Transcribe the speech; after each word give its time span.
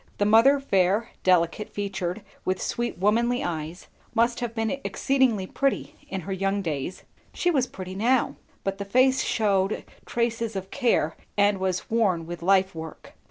The 0.17 0.25
mother 0.25 0.59
fair, 0.59 1.11
delicate 1.21 1.69
featured, 1.69 2.23
with 2.43 2.59
sweet 2.59 2.97
womanly 2.97 3.43
eyes, 3.43 3.85
must 4.15 4.39
have 4.39 4.55
been 4.55 4.71
exceedingly 4.83 5.45
pretty 5.45 5.95
in 6.09 6.21
her 6.21 6.33
young 6.33 6.63
days; 6.63 7.03
she 7.35 7.51
was 7.51 7.67
pretty 7.67 7.93
now; 7.93 8.35
but 8.63 8.79
the 8.79 8.83
face 8.83 9.21
shewed 9.21 9.83
traces 10.07 10.55
of 10.55 10.71
care 10.71 11.15
and 11.37 11.59
was 11.59 11.91
worn 11.91 12.25
with 12.25 12.41
life 12.41 12.73
work. 12.73 13.13